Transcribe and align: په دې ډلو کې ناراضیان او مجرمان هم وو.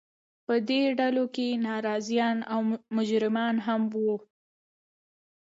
په 0.45 0.53
دې 0.69 0.81
ډلو 0.99 1.25
کې 1.35 1.47
ناراضیان 1.65 2.37
او 2.53 2.59
مجرمان 2.97 3.55
هم 3.67 3.81
وو. 3.93 4.15